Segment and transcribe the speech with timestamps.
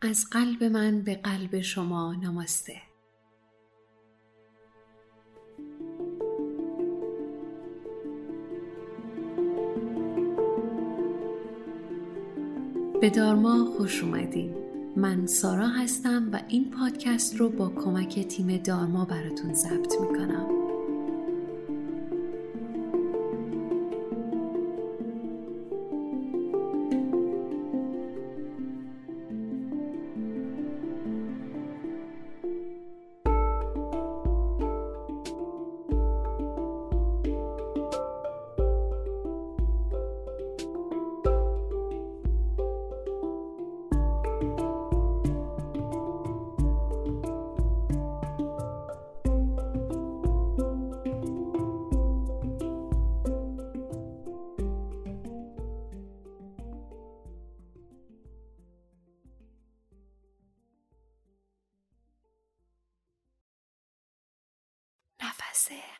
[0.00, 2.74] از قلب من به قلب شما نماسته.
[13.00, 14.54] به دارما خوش اومدین.
[14.96, 20.57] من سارا هستم و این پادکست رو با کمک تیم دارما براتون ضبط می‌کنم.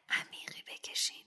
[0.08, 1.26] عمیقی بکشین.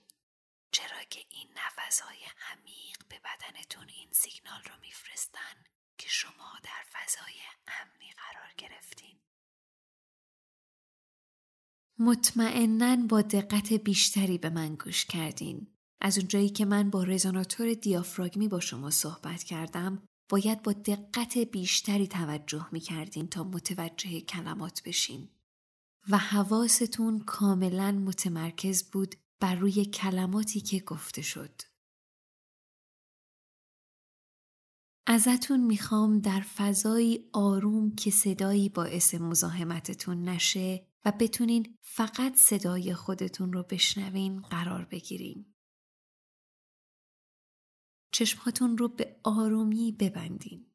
[0.70, 5.64] چرا که این نفسهای عمیق به بدنتون این سیگنال رو میفرستن
[5.98, 9.18] که شما در فضای امنی قرار گرفتین؟
[11.98, 15.66] مطمئنا با دقت بیشتری به من گوش کردین.
[16.00, 22.06] از اونجایی که من با رزوناتور دیافراگمی با شما صحبت کردم باید با دقت بیشتری
[22.06, 25.28] توجه می کردین تا متوجه کلمات بشین.
[26.10, 31.62] و حواستون کاملا متمرکز بود بر روی کلماتی که گفته شد.
[35.06, 43.52] ازتون می‌خوام در فضایی آروم که صدایی باعث مزاحمتتون نشه و بتونین فقط صدای خودتون
[43.52, 45.54] رو بشنوین قرار بگیرین.
[48.12, 50.71] چشماتون رو به آرومی ببندین.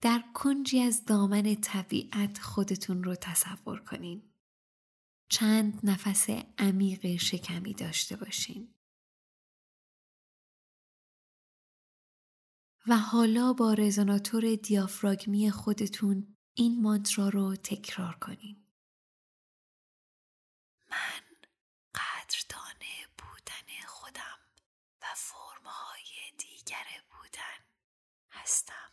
[0.00, 4.32] در کنجی از دامن طبیعت خودتون رو تصور کنین.
[5.28, 6.26] چند نفس
[6.58, 8.74] عمیق شکمی داشته باشین.
[12.86, 18.66] و حالا با رزوناتور دیافراگمی خودتون این مانترا رو تکرار کنین.
[20.90, 21.22] من
[21.94, 22.80] قدردان
[23.18, 24.38] بودن خودم
[25.02, 27.64] و فرمهای دیگر بودن
[28.30, 28.92] هستم.